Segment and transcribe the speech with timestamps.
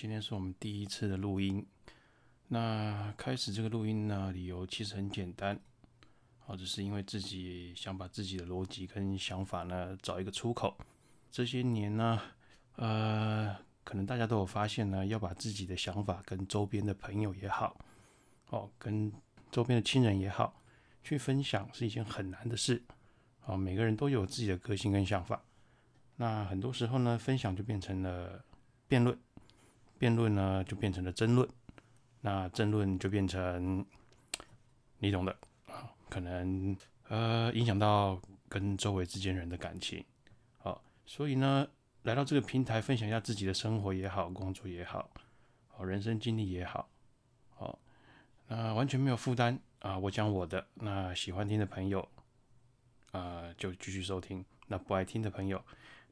[0.00, 1.66] 今天是我们第一次的录音。
[2.46, 5.58] 那开始这个录音呢，理由其实很简单，
[6.46, 10.78] 哦，只是因为自己想把自己的逻辑跟想法呢找一个出口。
[11.32, 12.22] 这些年呢，
[12.76, 17.76] 呃，可能大家都有发现呢，要把自己的想法跟周边的朋友也好，
[18.50, 19.12] 哦，跟
[19.50, 20.62] 周边的亲人也好，
[21.02, 22.80] 去分享是一件很难的事。
[23.46, 25.42] 哦，每个人都有自己的个性跟想法。
[26.14, 28.44] 那很多时候呢，分享就变成了
[28.86, 29.18] 辩论，
[29.98, 31.48] 辩论呢就变成了争论，
[32.20, 33.84] 那争论就变成
[34.98, 36.76] 你懂的啊，可能
[37.08, 40.04] 呃影响到跟周围之间人的感情，
[40.58, 41.66] 好，所以呢
[42.02, 45.10] 来到这个平台分享一下自己的生活也好，工作也好，
[45.68, 46.88] 好人生经历也好，
[47.56, 47.78] 好，
[48.46, 52.08] 那完全没有负担啊，我讲我的，那喜欢听的朋友
[53.12, 55.62] 啊就继续收听，那不爱听的朋友。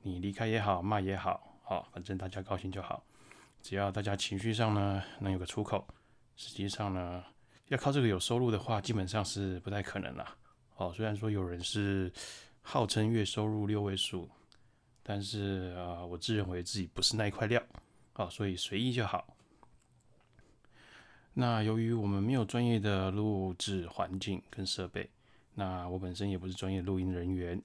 [0.03, 3.03] 你离开也好，骂也好，好，反正大家高兴就好。
[3.67, 5.85] 只要大家情绪上呢能有个出口，
[6.37, 7.25] 实际上呢
[7.67, 10.37] 要靠这个有收入的话，基本上是不太可能啦。
[10.77, 12.13] 哦，虽然说有人是
[12.63, 14.31] 号称月收入六位数，
[15.03, 17.61] 但是啊，我自认为自己不是那一块料，
[18.15, 19.37] 哦，所以随意就好。
[21.35, 25.11] 那由于我们没有专业的录制环境跟设备，
[25.55, 27.61] 那我本身也不是专业录音人员。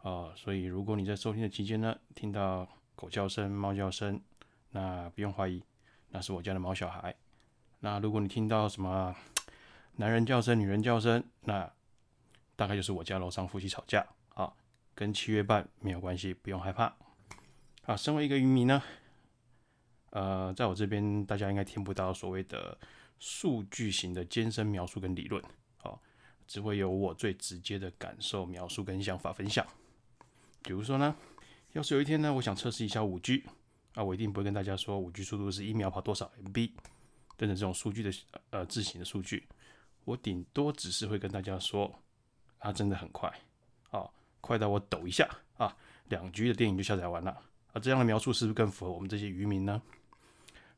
[0.00, 4.18] 哦，所以如果你在收听的期间呢，听到狗叫声、猫叫声，
[4.74, 5.62] 那不用怀疑，
[6.10, 7.14] 那是我家的毛小孩。
[7.78, 9.14] 那如果你听到什么
[9.96, 11.72] 男人叫声、女人叫声，那
[12.56, 14.04] 大概就是我家楼上夫妻吵架。
[14.30, 14.52] 啊，
[14.96, 16.92] 跟七月半没有关系，不用害怕。
[17.84, 18.82] 啊，身为一个渔民呢，
[20.10, 22.76] 呃，在我这边大家应该听不到所谓的
[23.20, 25.40] 数据型的尖声描述跟理论，
[25.84, 25.96] 哦，
[26.48, 29.64] 只会有我最直接的感受描述跟想法分享。
[30.64, 31.14] 比如说呢，
[31.74, 33.44] 要是有一天呢，我想测试一下五 G，
[33.94, 36.70] 啊，我一定不会跟大家说五 G 速度是一秒跑多少 MB
[37.36, 38.12] 等等这种数据的
[38.50, 39.46] 呃字形的数据，
[40.04, 41.92] 我顶多只是会跟大家说，
[42.58, 43.32] 它真的很快，
[43.90, 44.08] 啊，
[44.40, 45.76] 快到我抖一下啊，
[46.08, 47.30] 两 G 的电影就下载完了，
[47.72, 49.80] 啊，这样的描述是不是更符合我们这些渔民呢？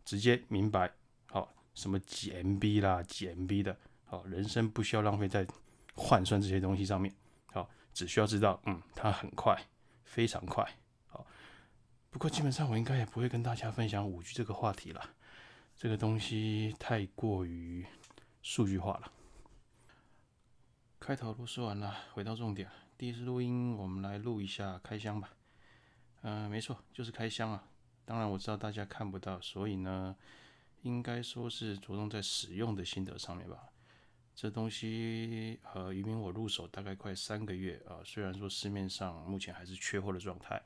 [0.04, 0.92] 直接明白，
[1.26, 5.46] 好，什么几 MB 啦，几 MB 的，好，人生不需要浪费在
[5.94, 7.14] 换算这些东西上面，
[7.46, 9.58] 好，只需要知道，嗯，它很快。
[10.08, 10.64] 非常快，
[12.16, 15.10] 不过基本上我应该也不会跟大家分享五 G 这个话题了，
[15.76, 17.84] 这个东西太过于
[18.40, 19.12] 数据化了。
[20.98, 22.70] 开头都说完了，回到重点。
[22.96, 25.28] 第一次录音，我们来录一下开箱吧。
[26.22, 27.68] 嗯，没错，就是开箱啊。
[28.06, 30.16] 当然我知道大家看不到，所以呢，
[30.80, 33.68] 应该说是着重在使用的心得上面吧。
[34.34, 38.00] 这东西呃，移民我入手大概快三个月啊。
[38.06, 40.62] 虽然说市面上目前还是缺货的状态，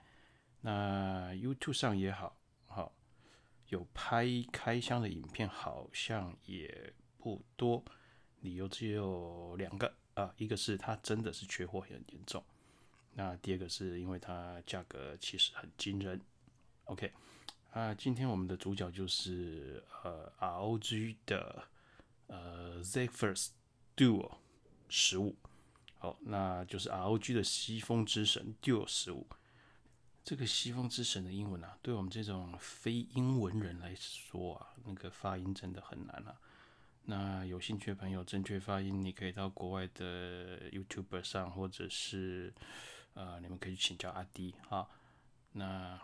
[0.60, 2.92] 那 YouTube 上也好，好
[3.68, 7.84] 有拍开箱的影片，好像也不多。
[8.40, 12.44] 理由只有两个啊，一个是它真的是缺货很严重，
[13.12, 16.20] 那第二个是因为它价格其实很惊人。
[16.84, 17.12] OK
[17.72, 21.64] 啊，今天我们的主角就是呃 ROG 的
[22.26, 23.48] 呃 Z First。
[23.96, 24.38] Duo
[24.88, 25.36] 十五，
[25.98, 29.26] 好，那就是 ROG 的西风之神 Duo 十五。
[30.22, 36.36] 这个西方之神的英文啊，对我们这种非英文人来说啊，那个发音真的很难啊。
[37.04, 42.54] 那有兴趣的朋友，正确发音你可以到国外的 YouTube 上，或者是
[43.14, 44.88] 呃，你们可以请教阿迪哈。
[45.52, 45.98] 那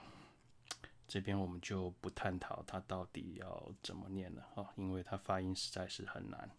[1.07, 6.51] 这边我们就不探讨它到底要怎么念了哈，因为它发音实在是很难。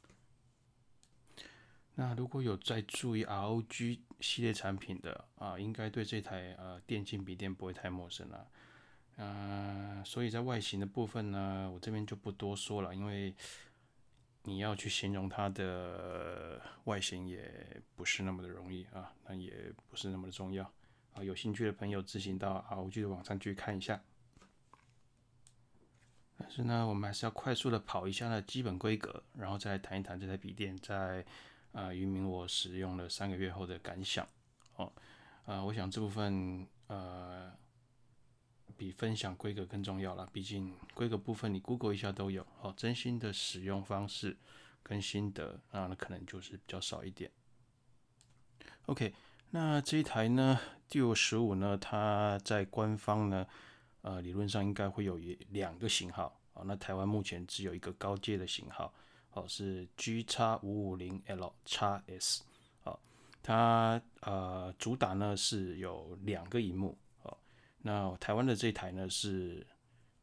[1.99, 8.47] 那如果有在注意 ROG 系列产品的啊，应该对这台呃电竞笔电不会太陌生了。
[9.15, 13.33] 嗯，所以在外形的部分呢，我这边就不多说了，因为
[14.43, 20.71] 你要去形容它的外形也不是那么的容易啊，那也不是那么的重要
[21.15, 21.23] 啊。
[21.23, 23.99] 有兴趣的朋友自行到 ROG 的网站去看一下。
[26.37, 31.25] 但是呢，我们还是要快速的跑一下呢基本规格，然后再谈一谈这台笔电在。
[31.73, 34.27] 啊，渔民我使用了三个月后的感想，
[34.77, 34.91] 哦，
[35.45, 37.51] 啊，我想这部分呃
[38.75, 44.35] 比分享规格更重要了，毕竟规格部分你 Google 一下都有，哦，真心的使用方式
[44.81, 47.29] 跟心得啊，那可能就是比较少一点。
[48.87, 49.13] OK，
[49.51, 50.59] 那这一台呢
[50.89, 53.45] ，Duo 十五呢，它在官方呢，
[54.01, 58.93] 呃，理论上应该会有一两个型号，哦，那台湾目前只有一个高阶的型号。
[59.37, 62.41] 哦，是 G 叉五五零 L 叉 S，
[62.83, 62.99] 哦，
[63.43, 67.37] 它呃主打呢是有两个荧幕，哦，
[67.83, 69.65] 那台湾的这台呢是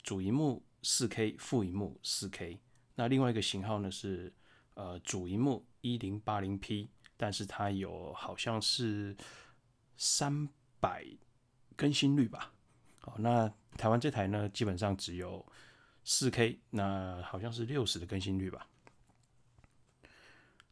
[0.02, 2.58] 主荧幕四 K 副荧幕四 K，
[2.96, 4.32] 那另外一个型号呢是
[4.74, 9.16] 呃主荧幕一零八零 P，但是它有好像是
[9.96, 10.48] 三
[10.80, 11.06] 百
[11.76, 12.52] 更新率吧。
[12.98, 15.46] 好，那台湾这台呢基本上只有
[16.02, 18.66] 四 K，那好像是六十的更新率吧。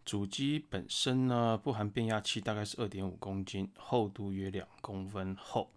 [0.04, 5.72] 主机本身呢不含变压器，大概是二点五公斤，厚度约两公分厚。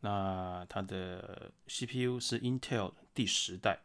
[0.00, 3.80] 那它的 CPU 是 Intel 第十代。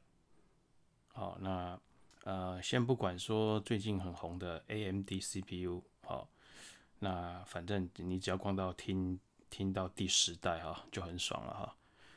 [1.14, 1.80] 好，那
[2.24, 6.30] 呃，先不管说最近很红的 AMD CPU，好，
[7.00, 9.20] 那反正你只要光到听
[9.50, 11.76] 听到第十代哈，就很爽了哈。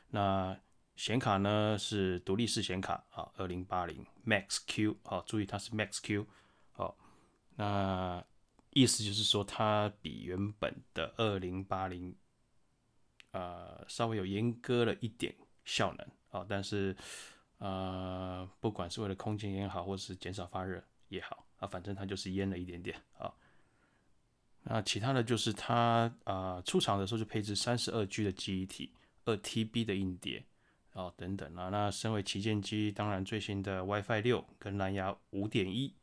[0.09, 0.59] 那
[0.95, 6.27] 显卡呢是独立式显卡啊，二零八零 Max Q，好，注意它是 Max Q，
[7.61, 8.25] 那
[8.71, 12.15] 意思就是说它比原本的二零八零。
[13.33, 16.93] 呃，稍微有阉割了一点效能啊，但是
[17.59, 23.33] 呃，不管是为了空间也好，或是减少发热也好啊，反正它就是阉了一点点啊。
[24.63, 28.91] 那其他的就是它啊，出厂的时候就配置三十二 G 的记忆体，
[29.23, 30.43] 二 TB 的硬碟
[30.91, 31.69] 啊等等啊。
[31.69, 35.95] 那身为旗舰机，当然最新的 WiFi 六跟蓝牙五点一，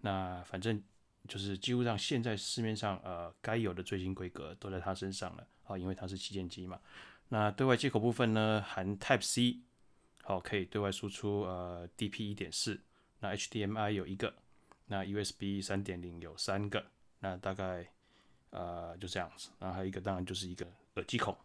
[0.00, 0.82] 那反正
[1.28, 5.46] 就是几乎上现在市面上呃该有的最新规格都在它身上了。
[5.64, 6.80] 啊，因为它是旗舰机嘛。
[7.28, 9.60] 那对外接口部分呢，含 Type C，
[10.24, 12.80] 好，可以对外输出呃 DP 一点四。
[13.20, 14.34] 那 HDMI 有一个，
[14.86, 16.84] 那 USB 三点零有三个。
[17.20, 17.86] 那大概
[18.50, 19.50] 呃就这样子。
[19.60, 21.36] 然后还有一个，当然就是一个耳机孔。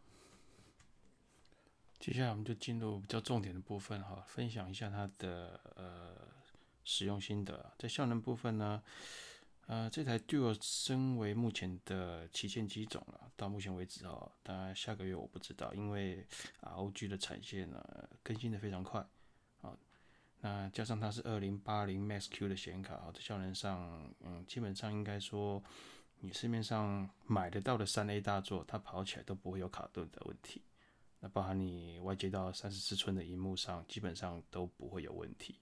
[2.00, 6.16] 接下来我们就进入比较重点的部分哈，分享一下它的呃
[6.86, 7.74] 使用心得。
[7.78, 8.82] 在效能部分呢。
[9.68, 16.24] 呃，这台 Duo 身为目前的旗舰机种了，到目前为止哦，当然下个月我不知道，因为
[16.62, 17.84] ROG 的产线呢
[18.22, 19.04] 更新的非常快
[19.62, 19.76] 啊。
[20.42, 25.64] 那加上它是二零八零 Max Q 的显卡，啊，在效能上，嗯，基本上应该说，
[26.20, 30.62] 你市面上买得到的三 A 大作，它跑起来都不会有卡顿的问题。
[31.22, 35.56] 那包含你外接到三十四寸的荧幕上，基本上都不会有问题。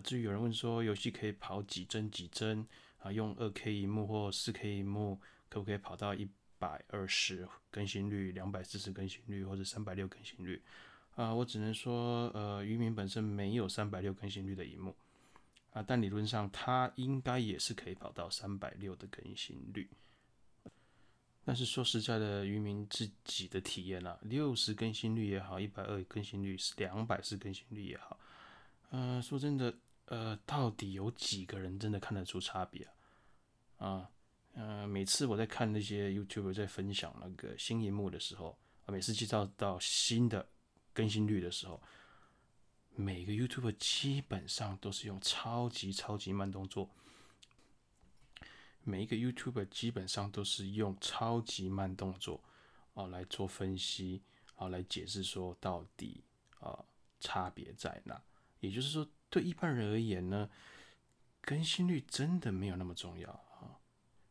[0.00, 2.66] 至于有人问说，游戏可以跑几帧几帧？
[2.98, 6.28] 啊，用二 K 荧幕或四 K 荧幕，可不可以跑到一
[6.58, 10.60] 百二十更新率、两百四十更新率或者三百六更新率？
[11.14, 14.96] 啊，我只能说，呃，渔民本身没有三百六更新率的荧幕
[15.72, 19.88] 啊，但理论上它应该也是可以跑到三百六的更新率。
[21.44, 28.18] 但是说实在的，渔民自己的体验啊，六十更新率也好，一百二更新率是两百四更新率也好，
[28.90, 29.72] 呃，说真的。
[30.06, 32.88] 呃，到底有几个人真的看得出差别
[33.76, 33.88] 啊？
[33.88, 34.10] 啊，
[34.52, 40.48] 呃，每次我在看那些 YouTube 在分享那个新荧幕的时候，啊，每次介绍到新的
[40.92, 41.82] 更新率的时候，
[42.94, 46.88] 每个 YouTube 基本上都是用超级超级慢动作，
[48.84, 52.40] 每一个 YouTube 基本上都是用超级慢动作
[52.94, 54.22] 啊来做分析
[54.54, 56.22] 啊来解释说到底
[56.60, 56.84] 啊
[57.18, 58.22] 差别在哪，
[58.60, 59.04] 也就是说。
[59.28, 60.48] 对一般人而言呢，
[61.40, 63.78] 更新率真的没有那么重要啊！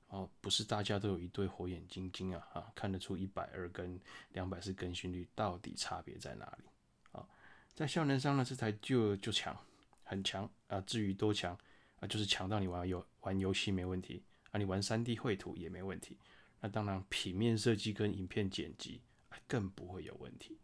[0.07, 3.99] 哦，不是大家都有一对火眼金睛啊，啊，看得出一百二跟
[4.33, 6.63] 两百四更新率到底差别在哪里
[7.11, 7.27] 啊？
[7.73, 9.57] 在效能上呢，这台就就强，
[10.03, 10.79] 很强啊！
[10.81, 11.57] 至于多强
[11.99, 16.17] 啊，就是强到你玩游玩游戏没问题啊，你玩三 D 绘图也没问题。
[16.61, 19.01] 那当然，平面设计跟影片剪辑
[19.45, 20.57] 更不会有问题。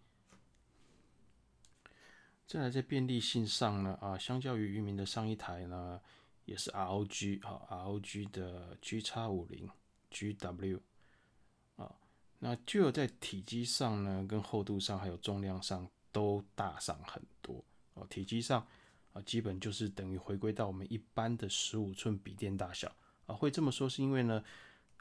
[2.51, 6.01] 再来在便利性上呢，啊，相较于渔民的上一台呢，
[6.43, 9.69] 也是 ROG 啊，ROG 的 G 叉五零
[10.11, 10.81] GW
[11.77, 11.95] 啊，
[12.39, 18.05] 那就有在体积上呢，跟厚度上还有重量上都大上很多哦。
[18.09, 18.67] 体积上
[19.13, 22.93] 啊，基本就是等于回归到我们一般的十五寸笔电大小
[23.27, 23.33] 啊。
[23.33, 24.43] 会这么说是因为呢，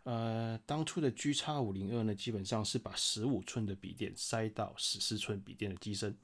[0.04, 6.16] 呃，当初的 G 叉五零二呢，基本上是把十五寸的笔电塞到十四寸笔电的机身。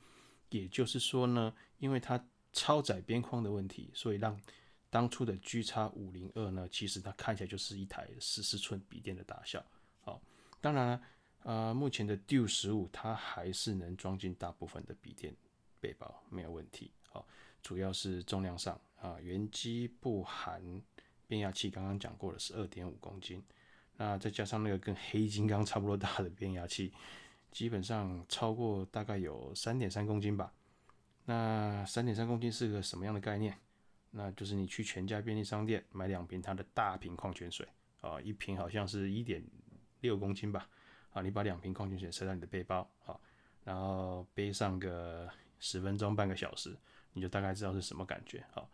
[0.51, 2.23] 也就是说呢，因为它
[2.53, 4.41] 超窄边框的问题，所以让
[4.89, 9.65] 当初的 G 叉五零二呢，其实它看起来就是一台十四寸笔电的大小。
[10.01, 10.21] 好，
[10.61, 11.03] 当然了，
[11.43, 15.35] 呃，目前的 Duo 十五它还是能装进大部分的笔电
[15.81, 16.91] 背包，没有问题。
[17.11, 17.27] 好，
[17.63, 20.63] 主要是重量上啊，原机不含
[21.27, 23.43] 变压器，刚刚讲过了是二点五公斤，
[23.97, 26.93] 那再加上那个跟黑金刚差不多大的变压器。
[27.57, 30.53] 基本上超过大概有三点三公斤吧。
[31.25, 33.57] 那三点三公斤是个什么样的概念？
[34.11, 37.67] 那就是你去全家便利商店买两瓶它的大瓶矿泉水
[38.03, 39.43] 啊，一瓶好像是一点
[40.03, 40.69] 六公斤吧。
[41.15, 43.19] 啊，你把两瓶矿泉水塞到你的背包啊，
[43.65, 45.27] 然后背上个
[45.59, 46.77] 十分钟、半个小时，
[47.15, 48.45] 你就大概知道是什么感觉。
[48.53, 48.69] 好，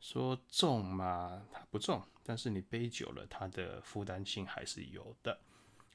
[0.00, 5.38] 说重嘛，它不重，但是你背久了，它的负担性还是有的。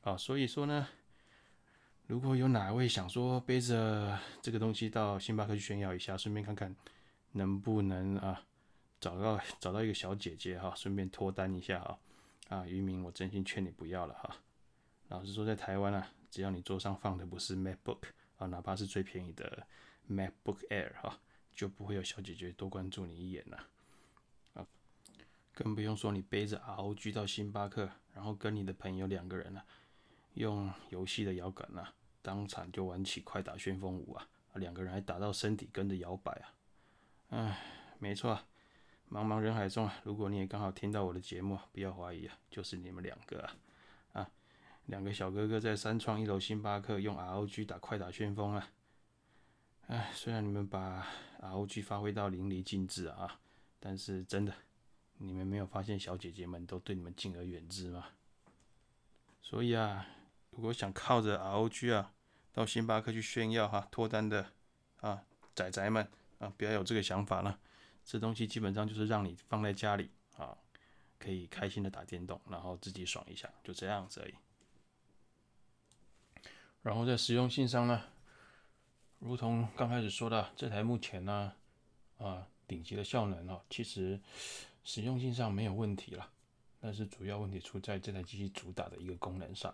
[0.01, 0.87] 啊，所以说呢，
[2.07, 6.73] 如果有哪位想说背着这个东西到星巴克去炫耀一下，顺便看看
[7.33, 8.41] 能不能啊
[9.01, 11.99] 找到找到一个小姐姐哈，顺便脱单一下哈。
[12.47, 14.37] 啊，渔民，我真心劝你不要了哈。
[15.09, 17.99] 老实说，在台湾啊，只要你桌上放的不是 MacBook
[18.37, 19.67] 啊，哪怕是最便宜的
[20.09, 21.19] MacBook Air 哈，
[21.53, 23.57] 就不会有小姐姐多关注你一眼呐。
[24.53, 24.65] 啊，
[25.51, 29.65] 更不用说你背着 ROG 到星巴克，然后跟你的朋友两个人啊，
[30.35, 31.93] 用游戏的摇杆啊，
[32.27, 36.53] 当场就玩起快打旋风舞啊，两个人还打到身体跟着摇摆啊。
[37.29, 37.57] 唉，
[37.99, 38.37] 没错。
[39.09, 43.55] 茫茫人海中啊，如果你也刚好听到我的节目，不要怀疑啊，就是你们两个啊，
[44.11, 44.29] 啊，
[44.87, 48.69] 两个小哥哥在三创一楼星巴克用 ROG 打快打旋风啊，
[49.87, 51.07] 哎，虽然你们把
[51.39, 53.39] ROG 发挥到淋漓尽致啊，
[53.79, 54.53] 但是真的，
[55.19, 58.07] 你们没有发现小姐姐们都对你们敬而远之吗？
[59.41, 60.05] 所以啊，
[60.49, 62.11] 如果想靠着 ROG 啊
[62.57, 64.43] 到星巴克去炫耀哈脱单的
[65.01, 65.21] 啊
[65.53, 66.09] 仔仔们
[66.39, 67.59] 啊，不要有这个想法了。
[68.03, 70.57] 这东西基本上就是让你放在家里啊，
[71.19, 74.33] 可以开心的打电动，然后自己爽一下，就这样子而已。
[76.81, 78.01] 然后在实用性上呢，
[79.19, 81.53] 如同刚开始说的，这台目前呢
[82.17, 84.19] 啊顶级的效能哦，其实
[84.83, 86.27] 实用性上没有问题了，
[86.79, 89.71] 但是主要问题出在这台机器主打的一个功能上，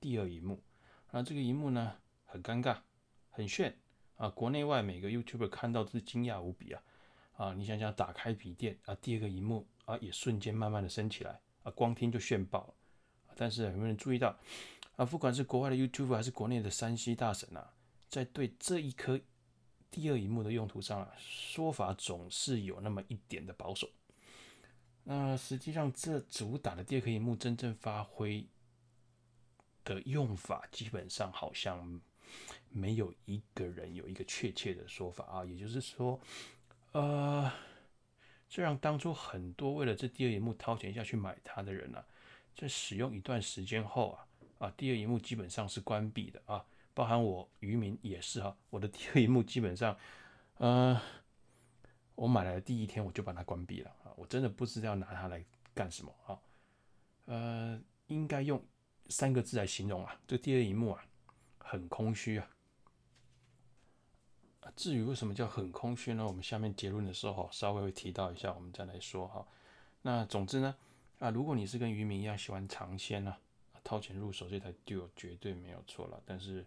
[0.00, 0.62] 第二荧幕。
[1.10, 1.94] 那这个荧幕呢
[2.32, 2.78] 很尴尬，
[3.28, 3.76] 很炫
[4.16, 6.82] 啊，国内外每个 YouTuber 看到都是惊讶无比啊。
[7.36, 12.74] 啊，你想想，打开笔电啊，第二个荧幕啊，也瞬间慢慢的升起来啊，光听就炫爆了。
[13.36, 14.34] 但是有没有人注意到
[14.96, 15.04] 啊？
[15.04, 17.74] 不管是国外的 YouTube 还是国内的山西大神啊，
[18.08, 19.20] 在对这一颗
[19.90, 23.90] 第二荧幕的用途上啊，说法总是有那么一点的保守。
[25.04, 28.46] 那实际上，这主打的第二颗荧幕真正发挥
[29.84, 32.00] 的用法，基本上好像
[32.70, 35.44] 没有一个人有一个确切的说法啊。
[35.44, 36.20] 也就是说。
[36.92, 37.50] 呃，
[38.50, 42.04] 这让当初很多为了这第二荧幕掏钱下去买它的人呢，
[42.54, 44.26] 在使用一段时间后啊，
[44.58, 46.62] 啊，第二荧幕基本上是关闭的啊，
[46.92, 49.96] 包含我渔民也是哈，我的第二荧幕基本上，
[50.58, 51.00] 呃，
[52.14, 56.38] 我买来的第一天我就把它关闭了啊，我真的不知道拿它来干什么啊，
[57.24, 58.62] 呃，应该用
[59.08, 61.02] 三个字来形容啊，这第二荧幕啊，
[61.72, 62.46] 很空虚啊。
[64.76, 66.26] 至于为什么叫很空虚呢？
[66.26, 69.46] 我们下面结论的时候稍微会提到一下，我们再来说哈。
[70.02, 70.76] 那总之呢，
[71.18, 73.34] 啊，如果你是跟渔民一样喜欢尝鲜呢，
[73.82, 76.22] 掏钱入手这台 Duo 绝对没有错了。
[76.26, 76.66] 但是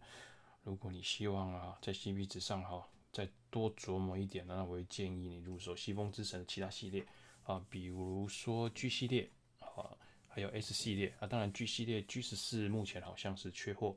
[0.64, 7.06] 如果你希望啊，在 CP 值上哈再多琢磨一点呢，那我会建议你入手西风之神的其他系列
[7.44, 9.96] 啊，比如说 G 系列啊，
[10.30, 11.28] 还有 S 系列啊。
[11.28, 13.96] 当然 G 系列 G 十四目前好像是缺货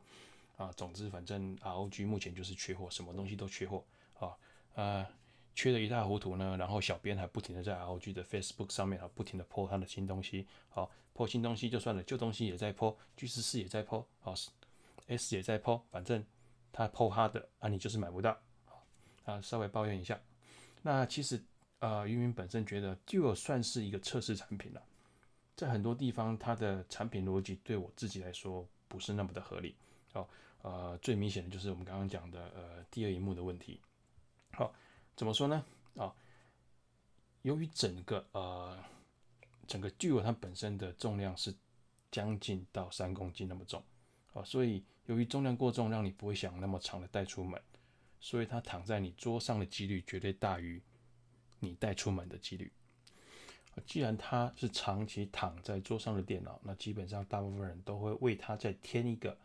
[0.58, 0.70] 啊。
[0.76, 3.82] 总之反正 ROG 目前就是缺货，什么东西都缺货。
[4.18, 4.36] 啊，
[4.74, 5.06] 呃，
[5.54, 6.54] 缺的一塌糊涂呢。
[6.58, 10.46] 然后小编还不停的在 ROG 的 Facebook 上面啊，不停的 po 他的新东西。
[10.68, 14.34] 好，po 新东西就算了，旧东西也在 po，G 十四也在 po，好
[15.06, 16.22] ，S 也在 po，反正
[16.70, 18.38] 他 po 他的啊，你就是买不到。
[19.24, 20.20] 啊，稍微抱怨一下。
[20.82, 21.42] 那其实
[21.80, 24.82] 呃，渔民本身觉得 Duo 算是一个测试产品了，
[25.54, 29.76] 在很多地方它的产品逻辑对我自己来说不是那么的合理。
[30.12, 30.26] 好，
[30.62, 33.80] 呃，最明显的就是我们刚刚讲的呃第二一幕的问题。
[34.52, 34.74] 好，
[35.16, 35.64] 怎么说呢？
[35.96, 36.14] 啊，
[37.42, 38.76] 由于整个呃
[39.66, 41.54] 整个巨 o 它本身的重量是
[42.10, 43.82] 将近到三公斤那么重，
[44.32, 47.60] 啊，所以由于重量过重，让你不会想那么长的带出门，
[48.20, 50.82] 所以它躺在你桌上的几率绝对大于
[51.60, 52.72] 你带出门的几率。
[53.86, 59.38] 既然它是长期躺在桌上的电脑，那基本上大部分人都会为它再添一个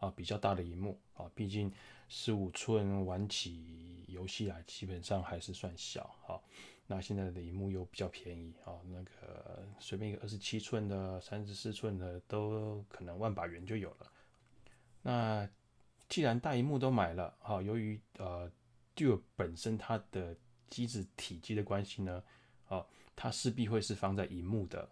[0.00, 1.72] 啊比较大的荧幕啊，毕竟。
[2.12, 6.42] 十五寸玩起游戏来，基本上还是算小哈。
[6.88, 14.10] 那现在的荧幕又比较便宜啊，那个随便一个二十七寸的、三十四寸的都可能万把元就有了。
[15.02, 15.48] 那
[16.08, 18.50] 既然大荧幕都买了哈，由于呃
[18.96, 20.36] Duo 本身它的
[20.68, 22.24] 机子体积的关系呢，
[22.66, 24.90] 啊，它势必会是放在荧幕的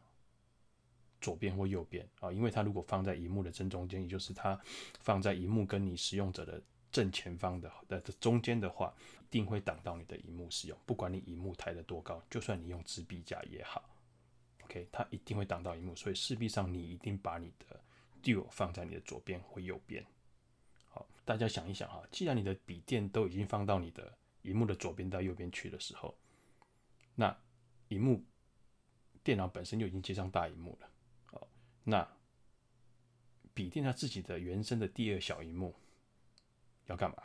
[1.20, 4.60] 左边或右边啊，因为它如果放在荧幕的正中间，也就是它
[5.00, 6.62] 放在荧幕跟你使用者的。
[6.90, 10.78] 正前方的的中间的话，一定会挡到你的荧幕使用。
[10.86, 13.84] 不管你荧幕抬得多高，就算你用支臂架也好
[14.64, 15.94] ，OK，它一定会挡到荧幕。
[15.94, 17.78] 所以势必上你一定把你的
[18.22, 20.02] Duo 放在你的左边或右边。
[20.88, 26.16] 好，大家想一想哈，既然你的笔电都已经放到你的荧幕的左边到右边去的时候，
[27.14, 27.38] 那
[27.88, 28.24] 荧幕
[29.22, 30.90] 电脑本身就已经接上大荧幕了，
[31.88, 32.06] 那
[33.54, 35.74] 笔电它自己的原生的第二小荧幕
[36.86, 37.16] 要干嘛？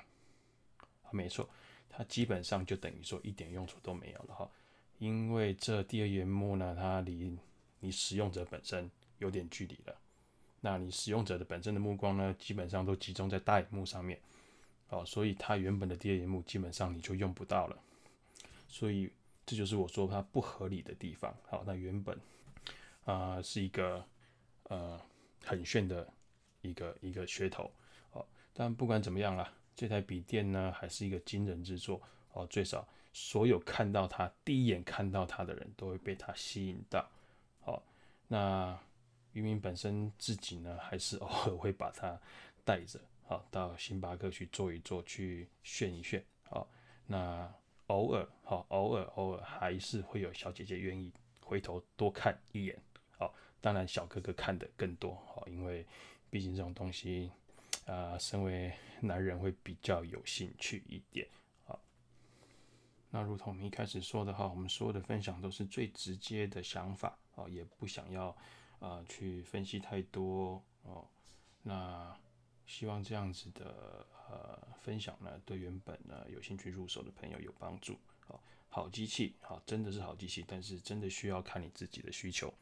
[1.12, 1.50] 没错，
[1.89, 4.50] 它基本上就等于说一点用处都没有了哈，
[5.00, 7.38] 因为这第二荧幕呢，它离
[7.82, 9.96] 你使用者本身有点距离了。
[10.62, 14.17] 那你使用者的本身的目光呢，基本上都集中在大荧幕上面，
[14.88, 17.77] 哦，所以它原本的第二荧幕基本上你就用不到了，
[18.70, 19.12] 所以
[19.46, 21.36] 这就是我说它不合理的地方。
[21.50, 22.17] 好，那原本
[23.03, 24.03] 啊是一个
[24.74, 25.00] 呃
[25.44, 26.12] 很炫的
[26.62, 27.72] 一个一个噱头，
[28.12, 32.01] 哦，但不管怎么样啦，这台笔电呢还是一个惊人之作，
[32.32, 37.08] 哦，最少所有看到它第一眼看到它的人都会被它吸引到，
[37.62, 37.84] 好，
[38.27, 38.80] 那。
[39.34, 42.22] 渔民本身自己呢，还是偶尔会把它
[42.63, 46.70] 带着，好到星巴克去坐一坐，去炫一炫，好，
[47.08, 47.51] 那
[47.88, 51.12] 偶尔，好偶尔偶尔还是会有小姐姐愿意
[51.42, 52.80] 回头多看一眼，
[53.63, 55.88] 当然小哥哥看的更多，好，因为
[56.29, 57.32] 毕竟这种东西，
[57.86, 61.25] 啊，身为男人会比较有兴趣一点，
[61.63, 61.79] 好，
[63.10, 68.36] 那如同我们一开始说的哈，我们所有的分享都是最直接的想法，啊，也不想要。
[68.79, 71.08] 啊，去分析太多哦，
[71.62, 72.13] 那
[72.65, 77.98] 希望这样子的呃分享呢，对原本呢有兴趣入手的朋友有帮助。
[78.27, 82.53] 好，好机器，好，真的是好机器，但是真的需要看你自己的需求。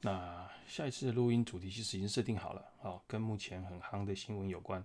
[0.00, 4.84] 那下一次的录音主题其实已经设定好了，好，跟目前很夯的新闻有关，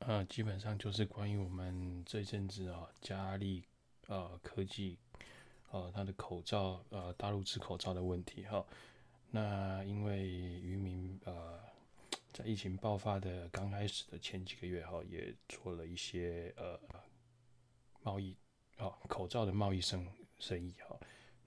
[0.00, 3.64] 呃，基本上就是关于我们这阵子啊，佳丽
[4.06, 4.98] 呃科技。
[5.72, 8.66] 呃，他的口罩，呃，大陆制口罩的问题哈。
[9.30, 11.60] 那因为渔民呃，
[12.32, 16.76] 在疫情爆发的刚开始的前几个月哈，也做了一些呃
[18.02, 18.36] 贸易，
[18.78, 20.04] 哦，口罩的贸易生
[20.40, 20.98] 生意哈。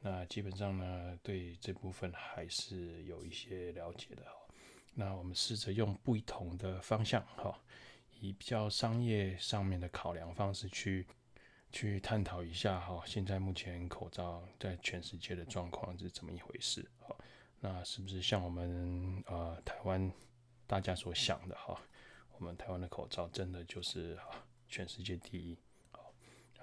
[0.04, 4.32] 那基本上呢，对这部分还是有一些了解的哈。
[4.94, 7.60] 那我们试着用不同的方向哈，
[8.20, 11.08] 以比较商业上面的考量方式去。
[11.76, 16.88] 去探讨一下哈，现在目前口罩在全世界的状况是怎么一回事？
[17.00, 17.18] 好，
[17.60, 20.14] 那是不是像我们呃台湾
[20.68, 21.76] 大家所想的哈？
[22.38, 24.16] 我们台湾的口罩真的就是
[24.68, 25.58] 全世界第一？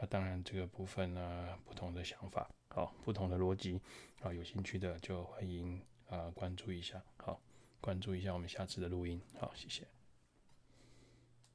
[0.00, 3.78] 那当然这个部分呢，不同的想法，好，不同的逻辑，
[4.22, 7.38] 啊，有兴趣的就欢迎啊关注一下，好，
[7.82, 9.99] 关注一下我们下次的录音，好，谢谢。